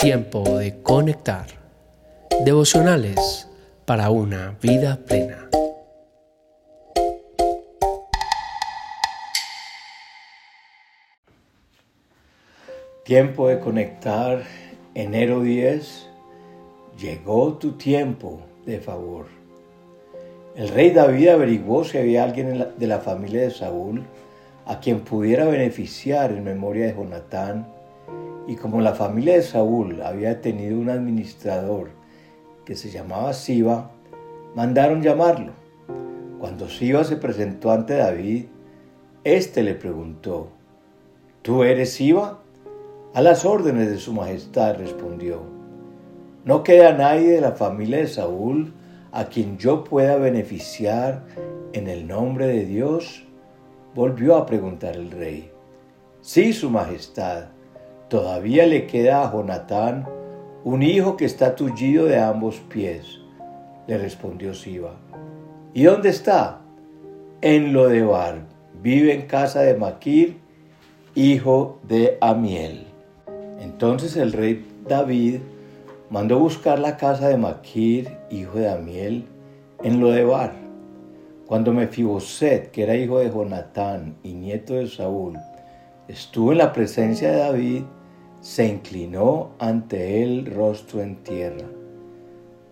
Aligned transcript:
Tiempo 0.00 0.58
de 0.58 0.80
conectar. 0.82 1.46
Devocionales 2.42 3.46
para 3.84 4.08
una 4.08 4.56
vida 4.62 4.98
plena. 5.06 5.50
Tiempo 13.04 13.48
de 13.48 13.60
conectar. 13.60 14.42
Enero 14.94 15.42
10. 15.42 16.06
Llegó 16.98 17.58
tu 17.58 17.72
tiempo 17.72 18.40
de 18.64 18.80
favor. 18.80 19.26
El 20.56 20.68
rey 20.70 20.90
David 20.90 21.28
averiguó 21.28 21.84
si 21.84 21.98
había 21.98 22.24
alguien 22.24 22.68
de 22.76 22.86
la 22.86 23.00
familia 23.00 23.42
de 23.42 23.50
Saúl 23.50 24.04
a 24.70 24.78
quien 24.78 25.00
pudiera 25.00 25.46
beneficiar 25.46 26.30
en 26.30 26.44
memoria 26.44 26.86
de 26.86 26.94
Jonatán 26.94 27.66
y 28.46 28.54
como 28.54 28.80
la 28.80 28.94
familia 28.94 29.34
de 29.34 29.42
Saúl 29.42 30.00
había 30.00 30.40
tenido 30.40 30.78
un 30.78 30.90
administrador 30.90 31.90
que 32.64 32.76
se 32.76 32.88
llamaba 32.88 33.32
Siba, 33.32 33.90
mandaron 34.54 35.02
llamarlo. 35.02 35.54
Cuando 36.38 36.68
Siba 36.68 37.02
se 37.02 37.16
presentó 37.16 37.72
ante 37.72 37.94
David, 37.94 38.44
éste 39.24 39.64
le 39.64 39.74
preguntó, 39.74 40.50
¿Tú 41.42 41.64
eres 41.64 41.94
Siba? 41.94 42.38
A 43.12 43.22
las 43.22 43.44
órdenes 43.44 43.90
de 43.90 43.98
su 43.98 44.12
majestad 44.12 44.76
respondió, 44.76 45.40
no 46.44 46.62
queda 46.62 46.92
nadie 46.92 47.32
de 47.32 47.40
la 47.40 47.52
familia 47.52 47.98
de 47.98 48.06
Saúl 48.06 48.72
a 49.10 49.24
quien 49.24 49.58
yo 49.58 49.82
pueda 49.82 50.14
beneficiar 50.14 51.26
en 51.72 51.88
el 51.88 52.06
nombre 52.06 52.46
de 52.46 52.66
Dios. 52.66 53.26
Volvió 53.94 54.36
a 54.36 54.46
preguntar 54.46 54.96
el 54.96 55.10
rey. 55.10 55.50
Sí, 56.20 56.52
su 56.52 56.70
majestad, 56.70 57.46
Todavía 58.10 58.66
le 58.66 58.88
queda 58.88 59.22
a 59.22 59.32
Jonatán 59.32 60.04
un 60.64 60.82
hijo 60.82 61.16
que 61.16 61.24
está 61.24 61.54
tullido 61.54 62.06
de 62.06 62.18
ambos 62.18 62.56
pies, 62.56 63.20
le 63.86 63.98
respondió 63.98 64.52
Siba. 64.52 64.96
¿Y 65.74 65.84
dónde 65.84 66.08
está? 66.08 66.60
En 67.40 67.72
Lodebar. 67.72 68.48
Vive 68.82 69.14
en 69.14 69.28
casa 69.28 69.60
de 69.60 69.76
Maquir, 69.76 70.38
hijo 71.14 71.78
de 71.84 72.18
Amiel. 72.20 72.88
Entonces 73.60 74.16
el 74.16 74.32
rey 74.32 74.66
David 74.88 75.36
mandó 76.10 76.40
buscar 76.40 76.80
la 76.80 76.96
casa 76.96 77.28
de 77.28 77.36
Maquir, 77.36 78.10
hijo 78.28 78.58
de 78.58 78.70
Amiel, 78.70 79.24
en 79.84 80.00
Lodebar. 80.00 80.52
Cuando 81.50 81.72
Mefiboset, 81.72 82.70
que 82.70 82.84
era 82.84 82.94
hijo 82.94 83.18
de 83.18 83.28
Jonatán 83.28 84.14
y 84.22 84.34
nieto 84.34 84.74
de 84.74 84.86
Saúl, 84.86 85.36
estuvo 86.06 86.52
en 86.52 86.58
la 86.58 86.72
presencia 86.72 87.32
de 87.32 87.38
David, 87.38 87.82
se 88.40 88.68
inclinó 88.68 89.50
ante 89.58 90.22
él 90.22 90.46
rostro 90.46 91.02
en 91.02 91.16
tierra. 91.24 91.66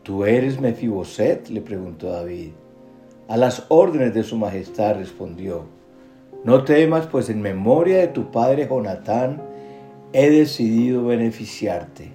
¿Tú 0.05 0.25
eres 0.25 0.61
Mefiboset? 0.61 1.49
le 1.49 1.61
preguntó 1.61 2.13
David. 2.13 2.53
A 3.27 3.37
las 3.37 3.67
órdenes 3.69 4.15
de 4.15 4.23
su 4.23 4.37
majestad 4.37 4.95
respondió. 4.95 5.65
No 6.45 6.63
temas, 6.63 7.09
pues 7.09 7.31
en 7.31 7.43
memoria 7.43 7.99
de 7.99 8.07
tu 8.07 8.31
padre 8.31 8.69
Jonatán 8.71 9.43
he 10.13 10.31
decidido 10.31 11.05
beneficiarte. 11.05 12.13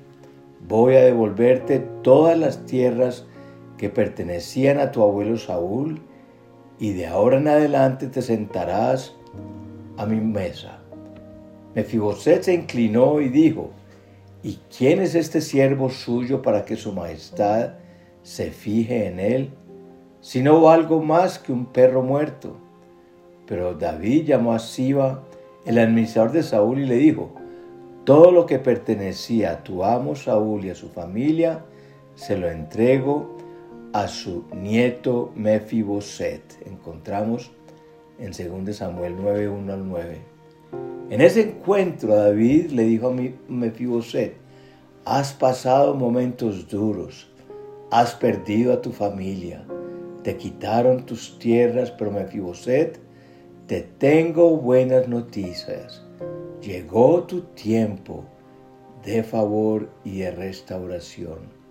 Voy 0.65 0.95
a 0.95 1.03
devolverte 1.03 1.79
todas 2.03 2.39
las 2.39 2.65
tierras 2.65 3.25
que 3.77 3.89
pertenecían 3.89 4.79
a 4.79 4.91
tu 4.93 5.03
abuelo 5.03 5.35
Saúl, 5.35 5.99
y 6.83 6.91
de 6.91 7.07
ahora 7.07 7.37
en 7.37 7.47
adelante 7.47 8.07
te 8.07 8.21
sentarás 8.21 9.15
a 9.95 10.05
mi 10.05 10.19
mesa. 10.19 10.79
Mefiboset 11.75 12.43
se 12.43 12.53
inclinó 12.53 13.21
y 13.21 13.29
dijo, 13.29 13.69
¿Y 14.43 14.59
quién 14.77 14.99
es 14.99 15.15
este 15.15 15.39
siervo 15.39 15.89
suyo 15.89 16.41
para 16.41 16.65
que 16.65 16.75
su 16.75 16.91
majestad 16.91 17.75
se 18.21 18.51
fije 18.51 19.07
en 19.07 19.21
él? 19.21 19.51
Si 20.19 20.43
no 20.43 20.69
algo 20.69 21.01
más 21.01 21.39
que 21.39 21.53
un 21.53 21.67
perro 21.67 22.01
muerto. 22.01 22.57
Pero 23.47 23.75
David 23.75 24.25
llamó 24.25 24.51
a 24.51 24.59
Siba, 24.59 25.23
el 25.65 25.77
administrador 25.77 26.33
de 26.33 26.43
Saúl, 26.43 26.79
y 26.79 26.85
le 26.85 26.97
dijo, 26.97 27.33
todo 28.03 28.29
lo 28.33 28.45
que 28.45 28.59
pertenecía 28.59 29.51
a 29.51 29.63
tu 29.63 29.85
amo 29.85 30.17
Saúl 30.17 30.65
y 30.65 30.71
a 30.71 30.75
su 30.75 30.89
familia, 30.89 31.63
se 32.15 32.37
lo 32.37 32.49
entrego 32.49 33.32
a 33.93 34.07
su 34.07 34.43
nieto 34.55 35.31
Mefiboset. 35.35 36.41
Encontramos 36.65 37.51
en 38.17 38.31
2 38.31 38.75
Samuel 38.75 39.15
9, 39.15 39.49
1 39.49 39.73
al 39.73 39.87
9. 39.87 40.17
En 41.11 41.21
ese 41.21 41.41
encuentro 41.41 42.15
David 42.15 42.71
le 42.71 42.83
dijo 42.83 43.09
a 43.09 43.15
Mefiboset, 43.47 44.35
has 45.05 45.33
pasado 45.33 45.93
momentos 45.93 46.67
duros, 46.67 47.29
has 47.91 48.15
perdido 48.15 48.73
a 48.73 48.81
tu 48.81 48.91
familia, 48.91 49.63
te 50.23 50.37
quitaron 50.37 51.05
tus 51.05 51.37
tierras, 51.37 51.91
pero 51.91 52.11
Mefiboset, 52.11 52.99
te 53.67 53.81
tengo 53.81 54.57
buenas 54.57 55.07
noticias. 55.07 56.03
Llegó 56.61 57.23
tu 57.23 57.41
tiempo 57.41 58.25
de 59.05 59.21
favor 59.21 59.89
y 60.03 60.19
de 60.19 60.31
restauración. 60.31 61.62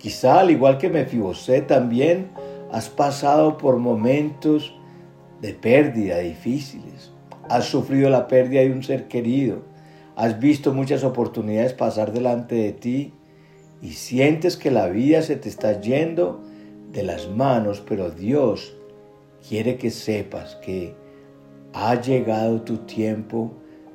Quizá 0.00 0.40
al 0.40 0.50
igual 0.50 0.78
que 0.78 0.88
Mefiboset 0.88 1.68
también 1.68 2.32
has 2.72 2.88
pasado 2.88 3.56
por 3.56 3.76
momentos 3.76 4.74
de 5.40 5.54
pérdida 5.54 6.18
difíciles 6.18 7.12
has 7.50 7.64
sufrido 7.64 8.08
la 8.10 8.28
pérdida 8.28 8.60
de 8.60 8.70
un 8.70 8.84
ser 8.84 9.08
querido, 9.08 9.62
has 10.14 10.38
visto 10.38 10.72
muchas 10.72 11.02
oportunidades 11.02 11.72
pasar 11.72 12.12
delante 12.12 12.54
de 12.54 12.72
ti 12.72 13.12
y 13.82 13.90
sientes 13.90 14.56
que 14.56 14.70
la 14.70 14.86
vida 14.86 15.20
se 15.22 15.34
te 15.34 15.48
está 15.48 15.80
yendo 15.80 16.40
de 16.92 17.02
las 17.02 17.28
manos, 17.28 17.82
pero 17.86 18.10
Dios 18.10 18.76
quiere 19.48 19.78
que 19.78 19.90
sepas 19.90 20.54
que 20.64 20.94
ha 21.72 22.00
llegado 22.00 22.62
tu 22.62 22.78
tiempo 22.78 23.50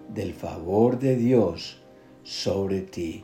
del 0.09 0.33
favor 0.33 0.99
de 0.99 1.15
Dios 1.15 1.81
sobre 2.23 2.81
ti. 2.81 3.23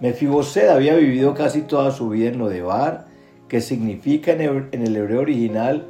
Mefiboset 0.00 0.70
había 0.70 0.96
vivido 0.96 1.34
casi 1.34 1.60
toda 1.60 1.90
su 1.90 2.08
vida 2.08 2.30
en 2.30 2.38
Lodebar, 2.38 3.06
que 3.48 3.60
significa 3.60 4.32
en 4.32 4.82
el 4.82 4.96
hebreo 4.96 5.20
original 5.20 5.86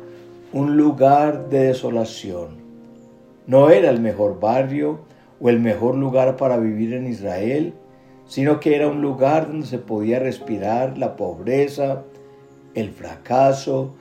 un 0.53 0.77
lugar 0.77 1.49
de 1.49 1.67
desolación. 1.67 2.57
No 3.47 3.71
era 3.71 3.89
el 3.89 4.01
mejor 4.01 4.41
barrio 4.41 5.01
o 5.41 5.49
el 5.49 5.61
mejor 5.61 5.95
lugar 5.95 6.37
para 6.37 6.57
vivir 6.57 6.93
en 6.95 7.07
Israel, 7.07 7.75
sino 8.27 8.59
que 8.59 8.75
era 8.75 8.89
un 8.89 9.01
lugar 9.01 9.47
donde 9.47 9.67
se 9.67 9.79
podía 9.79 10.19
respirar 10.19 10.99
la 10.99 11.15
pobreza, 11.15 12.03
el 12.75 12.91
fracaso, 12.91 13.95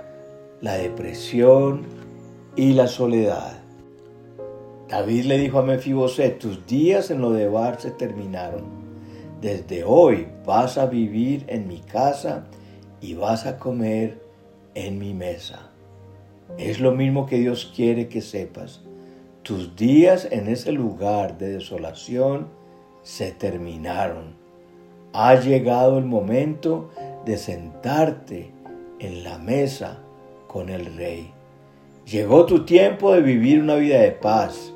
la 0.59 0.73
depresión 0.73 1.83
y 2.55 2.73
la 2.73 2.87
soledad. 2.87 3.59
David 4.87 5.25
le 5.25 5.37
dijo 5.37 5.59
a 5.59 5.63
Mefiboset, 5.63 6.39
tus 6.39 6.65
días 6.65 7.11
en 7.11 7.21
lo 7.21 7.31
de 7.31 7.47
Bar 7.47 7.79
se 7.79 7.91
terminaron. 7.91 8.88
Desde 9.41 9.85
hoy 9.85 10.27
vas 10.45 10.77
a 10.77 10.85
vivir 10.85 11.45
en 11.47 11.67
mi 11.67 11.79
casa 11.79 12.45
y 12.99 13.13
vas 13.13 13.45
a 13.45 13.57
comer 13.57 14.21
en 14.75 14.99
mi 14.99 15.13
mesa. 15.13 15.69
Es 16.57 16.81
lo 16.81 16.91
mismo 16.91 17.25
que 17.25 17.37
Dios 17.37 17.71
quiere 17.73 18.09
que 18.09 18.21
sepas. 18.21 18.81
Tus 19.43 19.75
días 19.77 20.27
en 20.29 20.47
ese 20.47 20.73
lugar 20.73 21.37
de 21.37 21.53
desolación 21.53 22.49
se 23.01 23.31
terminaron. 23.31 24.35
Ha 25.13 25.35
llegado 25.35 25.97
el 25.97 26.05
momento 26.05 26.89
de 27.25 27.37
sentarte 27.37 28.51
en 28.99 29.23
la 29.23 29.37
mesa 29.37 29.99
con 30.47 30.69
el 30.69 30.97
Rey. 30.97 31.31
Llegó 32.05 32.45
tu 32.45 32.65
tiempo 32.65 33.13
de 33.13 33.21
vivir 33.21 33.61
una 33.61 33.75
vida 33.75 33.99
de 33.99 34.11
paz, 34.11 34.73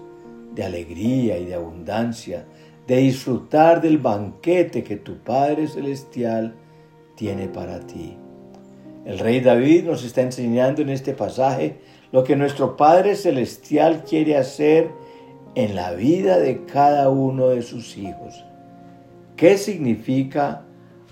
de 0.55 0.63
alegría 0.63 1.37
y 1.37 1.45
de 1.45 1.55
abundancia, 1.55 2.45
de 2.87 2.97
disfrutar 2.97 3.81
del 3.81 3.97
banquete 3.97 4.83
que 4.83 4.97
tu 4.97 5.17
Padre 5.17 5.67
Celestial 5.67 6.55
tiene 7.15 7.47
para 7.47 7.79
ti. 7.79 8.17
El 9.05 9.19
rey 9.19 9.41
David 9.41 9.85
nos 9.85 10.03
está 10.03 10.21
enseñando 10.21 10.81
en 10.81 10.89
este 10.89 11.13
pasaje 11.13 11.79
lo 12.11 12.23
que 12.23 12.35
nuestro 12.35 12.77
Padre 12.77 13.15
Celestial 13.15 14.03
quiere 14.03 14.37
hacer 14.37 14.89
en 15.55 15.75
la 15.75 15.91
vida 15.91 16.39
de 16.39 16.65
cada 16.65 17.09
uno 17.09 17.49
de 17.49 17.61
sus 17.61 17.97
hijos. 17.97 18.43
¿Qué 19.35 19.57
significa 19.57 20.63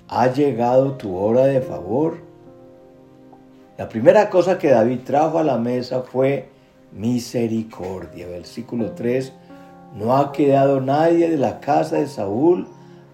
ha 0.07 0.27
llegado 0.31 0.93
tu 0.97 1.15
hora 1.15 1.45
de 1.45 1.61
favor? 1.61 2.17
La 3.77 3.89
primera 3.89 4.29
cosa 4.29 4.57
que 4.57 4.69
David 4.69 4.99
trajo 5.03 5.39
a 5.39 5.43
la 5.43 5.57
mesa 5.57 6.01
fue 6.01 6.49
misericordia. 6.91 8.27
Versículo 8.27 8.91
3, 8.91 9.33
no 9.95 10.15
ha 10.15 10.31
quedado 10.31 10.81
nadie 10.81 11.29
de 11.29 11.37
la 11.37 11.59
casa 11.59 11.97
de 11.97 12.07
Saúl 12.07 12.67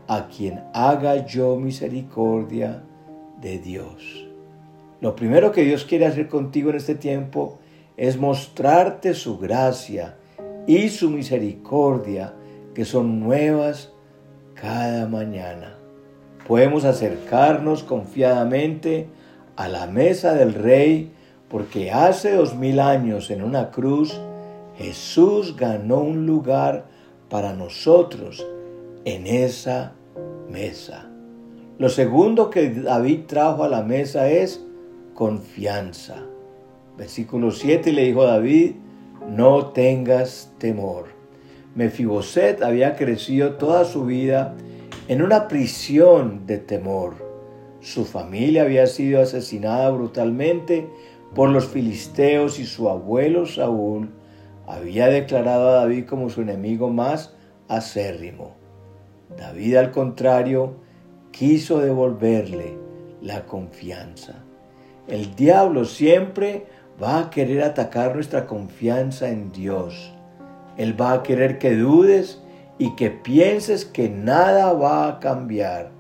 a 0.08 0.28
quien 0.28 0.64
haga 0.74 1.26
yo 1.26 1.56
misericordia 1.58 2.84
de 3.42 3.60
Dios. 3.60 4.28
Lo 5.02 5.16
primero 5.16 5.52
que 5.52 5.64
Dios 5.64 5.86
quiere 5.86 6.06
hacer 6.06 6.28
contigo 6.28 6.70
en 6.70 6.78
este 6.78 6.96
tiempo 6.96 7.60
es 7.98 8.18
mostrarte 8.18 9.14
su 9.14 9.38
gracia 9.38 10.18
y 10.66 10.90
su 10.90 11.10
misericordia, 11.10 12.34
que 12.74 12.86
son 12.86 13.20
nuevas 13.20 13.92
cada 14.54 15.08
mañana. 15.08 15.78
Podemos 16.48 16.86
acercarnos 16.86 17.84
confiadamente 17.84 19.08
a 19.56 19.68
la 19.68 19.88
mesa 19.88 20.34
del 20.34 20.54
Rey, 20.54 21.12
porque 21.50 21.92
hace 21.92 22.36
dos 22.36 22.56
mil 22.56 22.80
años 22.80 23.32
en 23.32 23.44
una 23.44 23.72
cruz 23.72 24.20
Jesús 24.78 25.56
ganó 25.56 26.00
un 26.02 26.26
lugar 26.28 26.86
para 27.30 27.54
nosotros 27.54 28.46
en 29.06 29.26
esa 29.26 29.94
mesa. 30.50 31.10
Lo 31.80 31.90
segundo 31.90 32.50
que 32.50 32.70
David 32.70 33.22
trajo 33.28 33.64
a 33.64 33.70
la 33.70 33.82
mesa 33.82 34.30
es 34.30 34.64
confianza. 35.14 36.24
Versículo 36.96 37.52
7 37.52 37.92
le 37.92 38.06
dijo 38.06 38.22
a 38.22 38.34
David, 38.34 38.76
no 39.28 39.68
tengas 39.68 40.54
temor. 40.58 41.06
Mefiboset 41.76 42.62
había 42.62 42.96
crecido 42.96 43.56
toda 43.56 43.84
su 43.86 44.06
vida 44.06 44.56
en 45.08 45.22
una 45.22 45.48
prisión 45.48 46.46
de 46.46 46.58
temor. 46.58 47.16
Su 47.82 48.06
familia 48.06 48.64
había 48.64 48.88
sido 48.88 49.22
asesinada 49.22 49.90
brutalmente 49.90 50.88
por 51.36 51.50
los 51.50 51.68
filisteos 51.68 52.60
y 52.60 52.66
su 52.66 52.90
abuelo 52.90 53.46
Saúl 53.46 54.10
había 54.68 55.08
declarado 55.08 55.70
a 55.70 55.74
David 55.74 56.06
como 56.06 56.30
su 56.30 56.42
enemigo 56.42 56.90
más 56.90 57.34
acérrimo. 57.68 58.56
David, 59.38 59.76
al 59.76 59.92
contrario, 59.92 60.76
quiso 61.32 61.80
devolverle 61.80 62.78
la 63.22 63.46
confianza. 63.46 64.36
El 65.08 65.36
diablo 65.36 65.86
siempre 65.86 66.66
va 67.02 67.20
a 67.20 67.30
querer 67.30 67.64
atacar 67.64 68.16
nuestra 68.16 68.46
confianza 68.46 69.30
en 69.30 69.52
Dios. 69.52 70.14
Él 70.78 71.00
va 71.00 71.14
a 71.14 71.24
querer 71.24 71.60
que 71.60 71.76
dudes 71.76 72.42
y 72.78 72.96
que 72.96 73.10
pienses 73.10 73.86
que 73.86 74.10
nada 74.10 74.74
va 74.74 75.08
a 75.08 75.20
cambiar, 75.20 75.92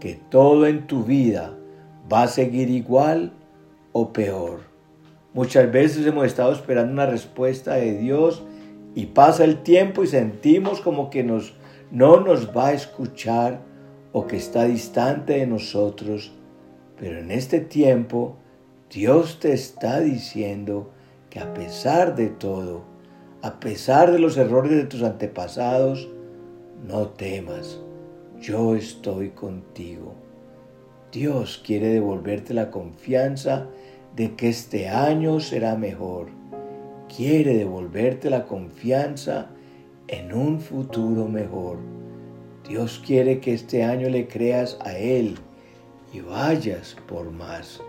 que 0.00 0.20
todo 0.30 0.66
en 0.66 0.86
tu 0.86 1.04
vida 1.04 1.54
va 2.12 2.24
a 2.24 2.28
seguir 2.28 2.70
igual 2.70 3.32
o 3.92 4.12
peor. 4.12 4.73
Muchas 5.34 5.70
veces 5.72 6.06
hemos 6.06 6.26
estado 6.26 6.52
esperando 6.52 6.92
una 6.92 7.06
respuesta 7.06 7.74
de 7.74 7.98
Dios 7.98 8.44
y 8.94 9.06
pasa 9.06 9.42
el 9.42 9.64
tiempo 9.64 10.04
y 10.04 10.06
sentimos 10.06 10.80
como 10.80 11.10
que 11.10 11.24
nos, 11.24 11.54
no 11.90 12.20
nos 12.20 12.56
va 12.56 12.68
a 12.68 12.72
escuchar 12.72 13.60
o 14.12 14.28
que 14.28 14.36
está 14.36 14.64
distante 14.64 15.32
de 15.32 15.48
nosotros. 15.48 16.32
Pero 16.96 17.18
en 17.18 17.32
este 17.32 17.58
tiempo 17.58 18.36
Dios 18.88 19.40
te 19.40 19.52
está 19.52 19.98
diciendo 19.98 20.92
que 21.30 21.40
a 21.40 21.52
pesar 21.52 22.14
de 22.14 22.28
todo, 22.28 22.84
a 23.42 23.58
pesar 23.58 24.12
de 24.12 24.20
los 24.20 24.36
errores 24.36 24.70
de 24.70 24.84
tus 24.84 25.02
antepasados, 25.02 26.08
no 26.86 27.08
temas, 27.08 27.80
yo 28.40 28.76
estoy 28.76 29.30
contigo. 29.30 30.14
Dios 31.10 31.60
quiere 31.66 31.88
devolverte 31.88 32.54
la 32.54 32.70
confianza 32.70 33.68
de 34.16 34.34
que 34.34 34.48
este 34.48 34.88
año 34.88 35.40
será 35.40 35.76
mejor. 35.76 36.28
Quiere 37.14 37.56
devolverte 37.56 38.30
la 38.30 38.44
confianza 38.44 39.50
en 40.08 40.32
un 40.32 40.60
futuro 40.60 41.28
mejor. 41.28 41.78
Dios 42.68 43.02
quiere 43.04 43.40
que 43.40 43.54
este 43.54 43.84
año 43.84 44.08
le 44.08 44.26
creas 44.26 44.78
a 44.80 44.96
Él 44.96 45.36
y 46.12 46.20
vayas 46.20 46.96
por 47.06 47.30
más. 47.30 47.80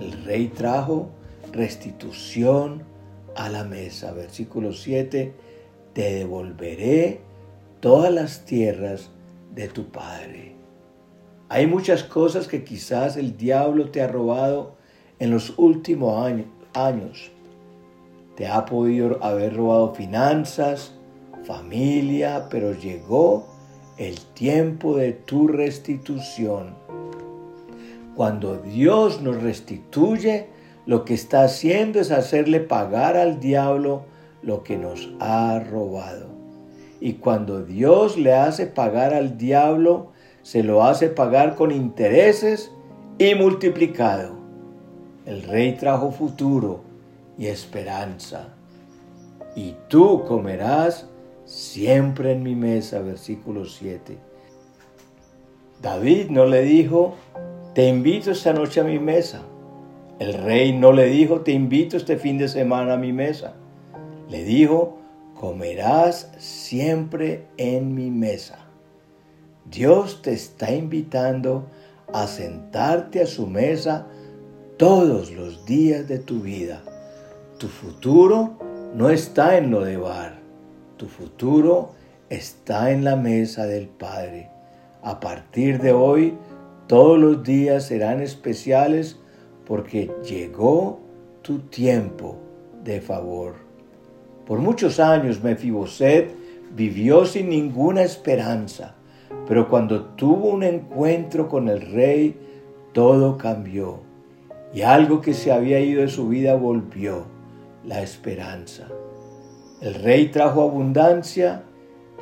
El 0.00 0.24
rey 0.24 0.48
trajo 0.48 1.10
restitución 1.52 2.82
a 3.36 3.48
la 3.48 3.64
mesa. 3.64 4.12
Versículo 4.12 4.72
7, 4.72 5.32
te 5.92 6.14
devolveré 6.14 7.20
todas 7.80 8.12
las 8.12 8.44
tierras 8.44 9.10
de 9.54 9.68
tu 9.68 9.86
padre. 9.90 10.54
Hay 11.48 11.66
muchas 11.66 12.02
cosas 12.02 12.48
que 12.48 12.64
quizás 12.64 13.16
el 13.16 13.36
diablo 13.36 13.90
te 13.90 14.02
ha 14.02 14.08
robado 14.08 14.75
en 15.18 15.30
los 15.30 15.54
últimos 15.58 16.26
años. 16.74 17.30
Te 18.36 18.46
ha 18.46 18.66
podido 18.66 19.22
haber 19.24 19.56
robado 19.56 19.94
finanzas, 19.94 20.92
familia, 21.44 22.48
pero 22.50 22.72
llegó 22.72 23.46
el 23.96 24.20
tiempo 24.34 24.96
de 24.96 25.12
tu 25.12 25.48
restitución. 25.48 26.74
Cuando 28.14 28.58
Dios 28.58 29.22
nos 29.22 29.42
restituye, 29.42 30.48
lo 30.84 31.04
que 31.04 31.14
está 31.14 31.44
haciendo 31.44 32.00
es 32.00 32.10
hacerle 32.10 32.60
pagar 32.60 33.16
al 33.16 33.40
diablo 33.40 34.04
lo 34.42 34.62
que 34.62 34.76
nos 34.76 35.08
ha 35.18 35.58
robado. 35.60 36.28
Y 37.00 37.14
cuando 37.14 37.62
Dios 37.62 38.16
le 38.16 38.34
hace 38.34 38.66
pagar 38.66 39.12
al 39.12 39.36
diablo, 39.36 40.12
se 40.42 40.62
lo 40.62 40.84
hace 40.84 41.08
pagar 41.08 41.56
con 41.56 41.72
intereses 41.72 42.70
y 43.18 43.34
multiplicado. 43.34 44.35
El 45.26 45.42
rey 45.42 45.72
trajo 45.72 46.12
futuro 46.12 46.82
y 47.36 47.46
esperanza. 47.46 48.48
Y 49.56 49.74
tú 49.88 50.24
comerás 50.24 51.08
siempre 51.44 52.30
en 52.32 52.44
mi 52.44 52.54
mesa, 52.54 53.00
versículo 53.00 53.64
7. 53.64 54.18
David 55.82 56.30
no 56.30 56.46
le 56.46 56.62
dijo, 56.62 57.16
te 57.74 57.88
invito 57.88 58.30
esta 58.30 58.52
noche 58.52 58.80
a 58.80 58.84
mi 58.84 59.00
mesa. 59.00 59.42
El 60.20 60.32
rey 60.32 60.72
no 60.72 60.92
le 60.92 61.06
dijo, 61.06 61.40
te 61.40 61.50
invito 61.50 61.96
este 61.96 62.16
fin 62.18 62.38
de 62.38 62.46
semana 62.46 62.94
a 62.94 62.98
mi 62.98 63.12
mesa. 63.12 63.54
Le 64.30 64.44
dijo, 64.44 64.96
comerás 65.34 66.30
siempre 66.38 67.46
en 67.56 67.96
mi 67.96 68.12
mesa. 68.12 68.60
Dios 69.64 70.22
te 70.22 70.32
está 70.32 70.72
invitando 70.72 71.66
a 72.12 72.28
sentarte 72.28 73.20
a 73.20 73.26
su 73.26 73.48
mesa 73.48 74.06
todos 74.76 75.32
los 75.32 75.64
días 75.64 76.06
de 76.06 76.18
tu 76.18 76.40
vida. 76.40 76.82
Tu 77.58 77.66
futuro 77.66 78.58
no 78.94 79.08
está 79.08 79.56
en 79.56 79.70
lo 79.70 79.82
de 79.82 79.96
bar, 79.96 80.38
tu 80.98 81.06
futuro 81.06 81.92
está 82.28 82.90
en 82.90 83.02
la 83.02 83.16
mesa 83.16 83.64
del 83.64 83.88
Padre. 83.88 84.50
A 85.02 85.18
partir 85.18 85.80
de 85.80 85.92
hoy, 85.92 86.36
todos 86.88 87.18
los 87.18 87.42
días 87.42 87.86
serán 87.86 88.20
especiales 88.20 89.16
porque 89.64 90.10
llegó 90.22 91.00
tu 91.40 91.60
tiempo 91.60 92.36
de 92.84 93.00
favor. 93.00 93.54
Por 94.46 94.58
muchos 94.58 95.00
años 95.00 95.42
Mefiboset 95.42 96.30
vivió 96.74 97.24
sin 97.24 97.48
ninguna 97.48 98.02
esperanza, 98.02 98.94
pero 99.48 99.70
cuando 99.70 100.04
tuvo 100.04 100.50
un 100.50 100.62
encuentro 100.62 101.48
con 101.48 101.70
el 101.70 101.80
rey, 101.80 102.36
todo 102.92 103.38
cambió 103.38 104.06
y 104.74 104.82
algo 104.82 105.20
que 105.20 105.34
se 105.34 105.52
había 105.52 105.80
ido 105.80 106.02
de 106.02 106.08
su 106.08 106.28
vida 106.28 106.54
volvió, 106.54 107.24
la 107.84 108.02
esperanza. 108.02 108.88
El 109.80 109.94
rey 109.94 110.28
trajo 110.28 110.62
abundancia 110.62 111.62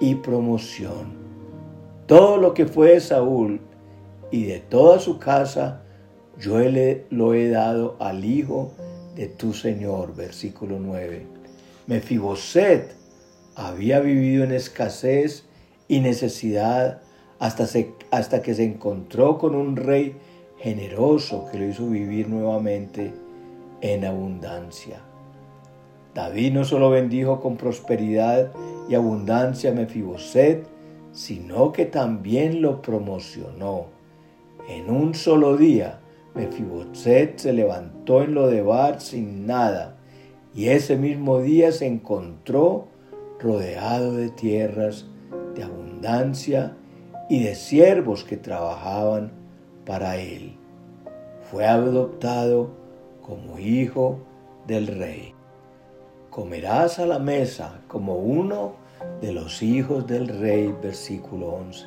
y 0.01 0.17
promoción. 0.17 1.15
Todo 2.07 2.37
lo 2.37 2.53
que 2.53 2.67
fue 2.67 2.93
de 2.93 3.01
Saúl 3.01 3.61
y 4.31 4.45
de 4.45 4.61
toda 4.61 4.99
su 4.99 5.19
casa, 5.19 5.83
yo 6.39 6.59
le, 6.59 7.07
lo 7.11 7.35
he 7.35 7.49
dado 7.49 7.97
al 8.01 8.25
hijo 8.25 8.73
de 9.15 9.29
tu 9.29 9.55
Señor. 9.55 10.15
Versículo 10.15 10.79
9. 10.79 11.27
Mefiboset 11.87 12.95
había 13.55 14.01
vivido 14.01 14.45
en 14.45 14.53
escasez 14.53 15.45
y 15.87 16.01
necesidad 16.01 17.03
hasta, 17.39 17.67
hasta 18.11 18.43
que 18.43 18.55
se 18.55 18.65
encontró 18.65 19.39
con 19.39 19.55
un 19.55 19.77
rey 19.77 20.17
generoso 20.65 21.47
que 21.53 21.59
lo 21.59 21.67
hizo 21.67 21.91
vivir 21.91 22.27
nuevamente 22.27 23.13
en 23.83 24.03
abundancia. 24.07 25.03
David 26.15 26.55
no 26.55 26.65
solo 26.65 26.89
bendijo 26.89 27.39
con 27.39 27.59
prosperidad 27.59 28.51
y 28.89 28.95
abundancia 28.95 29.73
a 29.73 29.75
Mefiboset, 29.75 30.67
sino 31.13 31.71
que 31.71 31.85
también 31.85 32.63
lo 32.63 32.81
promocionó. 32.81 33.89
En 34.67 34.89
un 34.89 35.13
solo 35.13 35.59
día, 35.59 36.01
Mefiboset 36.35 37.37
se 37.37 37.53
levantó 37.53 38.23
en 38.23 38.33
lo 38.33 38.47
de 38.47 38.63
Bar 38.63 39.03
sin 39.03 39.47
nada, 39.47 39.99
y 40.55 40.69
ese 40.69 40.97
mismo 40.97 41.41
día 41.41 41.73
se 41.73 41.87
encontró 41.87 42.87
rodeado 43.39 44.15
de 44.15 44.31
tierras 44.31 45.05
de 45.55 45.65
abundancia 45.65 46.75
y 47.29 47.43
de 47.43 47.55
siervos 47.55 48.25
que 48.25 48.39
trabajaban 48.39 49.44
para 49.85 50.17
él. 50.17 50.57
Fue 51.51 51.67
adoptado 51.67 52.71
como 53.23 53.59
hijo 53.59 54.19
del 54.67 54.87
rey. 54.87 55.35
Comerás 56.31 56.99
a 56.99 57.07
la 57.07 57.19
mesa 57.19 57.81
como 57.87 58.17
uno 58.17 58.73
de 59.21 59.33
los 59.33 59.63
hijos 59.63 60.07
del 60.07 60.29
rey, 60.29 60.75
versículo 60.83 61.49
11. 61.49 61.87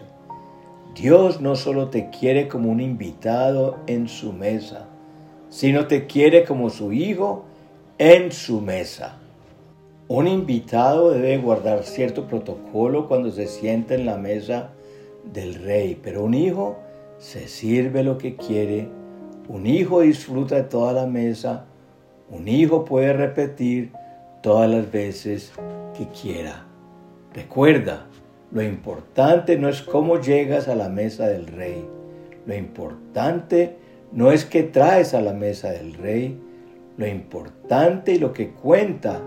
Dios 0.96 1.42
no 1.42 1.56
solo 1.56 1.90
te 1.90 2.10
quiere 2.10 2.48
como 2.48 2.72
un 2.72 2.80
invitado 2.80 3.78
en 3.88 4.08
su 4.08 4.34
mesa, 4.34 4.88
sino 5.50 5.88
te 5.88 6.08
quiere 6.08 6.44
como 6.44 6.70
su 6.70 6.92
hijo 6.92 7.46
en 7.98 8.32
su 8.32 8.62
mesa. 8.62 9.18
Un 10.08 10.28
invitado 10.28 11.12
debe 11.12 11.38
guardar 11.38 11.84
cierto 11.84 12.28
protocolo 12.28 13.08
cuando 13.08 13.32
se 13.32 13.48
sienta 13.48 13.94
en 13.94 14.06
la 14.06 14.18
mesa 14.18 14.70
del 15.34 15.56
rey, 15.56 16.00
pero 16.02 16.24
un 16.24 16.34
hijo 16.34 16.78
se 17.18 17.48
sirve 17.48 18.04
lo 18.04 18.18
que 18.18 18.36
quiere, 18.36 18.90
un 19.48 19.66
hijo 19.66 20.02
disfruta 20.02 20.56
de 20.56 20.64
toda 20.64 20.94
la 20.94 21.08
mesa, 21.08 21.66
un 22.30 22.48
hijo 22.48 22.86
puede 22.86 23.14
repetir 23.14 23.92
todas 24.42 24.70
las 24.70 24.92
veces 24.92 25.54
que 25.98 26.08
quiera. 26.08 26.66
Recuerda, 27.34 28.08
lo 28.52 28.62
importante 28.62 29.58
no 29.58 29.70
es 29.70 29.82
cómo 29.82 30.20
llegas 30.20 30.68
a 30.68 30.76
la 30.76 30.90
mesa 30.90 31.28
del 31.28 31.48
rey, 31.48 31.86
lo 32.46 32.56
importante 32.56 33.78
no 34.12 34.32
es 34.32 34.46
qué 34.46 34.64
traes 34.64 35.14
a 35.14 35.22
la 35.22 35.34
mesa 35.34 35.72
del 35.72 35.94
rey, 35.94 36.40
lo 36.98 37.08
importante 37.08 38.14
y 38.14 38.20
lo 38.20 38.34
que 38.34 38.52
cuenta 38.52 39.22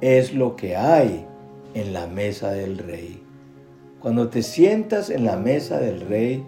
es 0.00 0.34
lo 0.34 0.56
que 0.56 0.76
hay 0.76 1.26
en 1.74 1.92
la 1.92 2.06
mesa 2.06 2.52
del 2.52 2.78
rey. 2.78 3.22
Cuando 4.00 4.28
te 4.28 4.42
sientas 4.42 5.10
en 5.10 5.24
la 5.24 5.36
mesa 5.36 5.78
del 5.78 6.00
rey, 6.00 6.44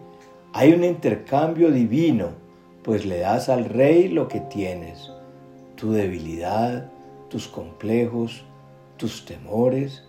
hay 0.57 0.73
un 0.73 0.85
intercambio 0.85 1.73
divino, 1.73 2.29
pues 2.85 3.05
le 3.05 3.19
das 3.19 3.49
al 3.49 3.65
rey 3.65 4.07
lo 4.07 4.29
que 4.29 4.39
tienes, 4.39 5.11
tu 5.75 5.91
debilidad, 5.91 6.93
tus 7.29 7.49
complejos, 7.49 8.45
tus 8.97 9.25
temores, 9.25 10.05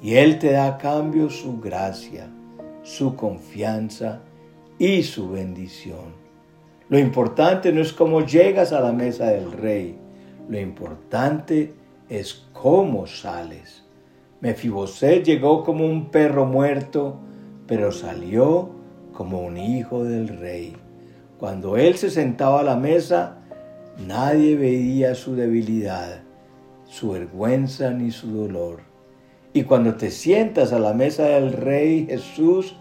y 0.00 0.14
él 0.14 0.38
te 0.38 0.52
da 0.52 0.66
a 0.68 0.78
cambio 0.78 1.28
su 1.30 1.58
gracia, 1.58 2.30
su 2.84 3.16
confianza 3.16 4.20
y 4.78 5.02
su 5.02 5.30
bendición. 5.30 6.14
Lo 6.88 7.00
importante 7.00 7.72
no 7.72 7.80
es 7.80 7.92
cómo 7.92 8.24
llegas 8.24 8.72
a 8.72 8.80
la 8.80 8.92
mesa 8.92 9.26
del 9.26 9.50
rey, 9.50 9.98
lo 10.48 10.60
importante 10.60 11.74
es 12.08 12.46
cómo 12.52 13.08
sales. 13.08 13.82
Mefiboset 14.42 15.24
llegó 15.24 15.64
como 15.64 15.84
un 15.84 16.12
perro 16.12 16.46
muerto, 16.46 17.16
pero 17.66 17.90
salió 17.90 18.77
como 19.18 19.40
un 19.40 19.56
hijo 19.56 20.04
del 20.04 20.28
rey. 20.28 20.76
Cuando 21.40 21.76
él 21.76 21.96
se 21.96 22.08
sentaba 22.08 22.60
a 22.60 22.62
la 22.62 22.76
mesa, 22.76 23.38
nadie 24.06 24.54
veía 24.54 25.16
su 25.16 25.34
debilidad, 25.34 26.20
su 26.84 27.10
vergüenza 27.10 27.90
ni 27.90 28.12
su 28.12 28.30
dolor. 28.30 28.82
Y 29.52 29.64
cuando 29.64 29.96
te 29.96 30.12
sientas 30.12 30.72
a 30.72 30.78
la 30.78 30.94
mesa 30.94 31.24
del 31.24 31.52
rey 31.52 32.06
Jesús, 32.06 32.76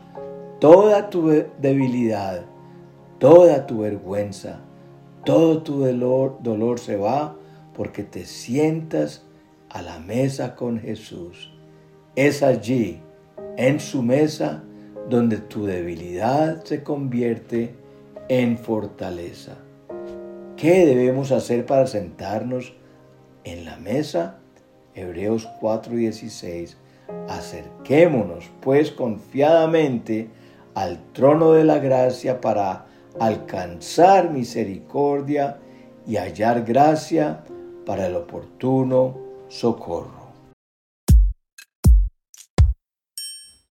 toda 0.60 1.10
tu 1.10 1.28
debilidad, 1.60 2.46
toda 3.18 3.66
tu 3.66 3.80
vergüenza, 3.80 4.60
todo 5.26 5.64
tu 5.64 5.80
dolor, 5.80 6.38
dolor 6.44 6.78
se 6.78 6.98
va 6.98 7.36
porque 7.74 8.04
te 8.04 8.26
sientas 8.26 9.26
a 9.70 9.82
la 9.82 9.98
mesa 9.98 10.56
con 10.56 10.80
Jesús. 10.80 11.52
Es 12.16 12.44
allí, 12.44 13.02
en 13.58 13.80
su 13.80 14.04
mesa, 14.04 14.67
donde 15.10 15.38
tu 15.38 15.66
debilidad 15.66 16.64
se 16.64 16.84
convierte 16.84 17.74
en 18.30 18.58
fortaleza. 18.58 19.54
¿Qué 20.58 20.86
debemos 20.86 21.32
hacer 21.32 21.66
para 21.66 21.88
sentarnos 21.88 22.74
en 23.44 23.64
la 23.66 23.78
mesa? 23.78 24.40
Hebreos 24.96 25.48
4:16. 25.62 26.76
Acerquémonos 27.30 28.50
pues 28.62 28.92
confiadamente 28.92 30.30
al 30.74 31.00
trono 31.14 31.54
de 31.54 31.64
la 31.64 31.80
gracia 31.80 32.42
para 32.42 32.86
alcanzar 33.20 34.32
misericordia 34.32 35.58
y 36.06 36.18
hallar 36.18 36.64
gracia 36.64 37.44
para 37.86 38.08
el 38.08 38.16
oportuno 38.16 39.18
socorro. 39.48 40.17